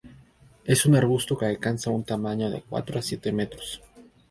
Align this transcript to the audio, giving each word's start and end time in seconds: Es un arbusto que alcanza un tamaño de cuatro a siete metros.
Es 0.63 0.87
un 0.87 0.95
arbusto 0.95 1.37
que 1.37 1.45
alcanza 1.45 1.91
un 1.91 2.03
tamaño 2.03 2.49
de 2.49 2.63
cuatro 2.67 2.97
a 2.97 3.03
siete 3.03 3.31
metros. 3.31 3.83